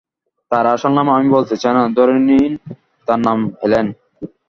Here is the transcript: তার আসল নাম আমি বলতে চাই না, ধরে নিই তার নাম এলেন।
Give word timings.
তার 0.51 0.65
আসল 0.73 0.91
নাম 0.97 1.07
আমি 1.09 1.27
বলতে 1.35 1.55
চাই 1.61 1.73
না, 1.77 1.83
ধরে 1.97 2.15
নিই 2.27 2.45
তার 3.07 3.19
নাম 3.27 3.37
এলেন। 3.65 3.85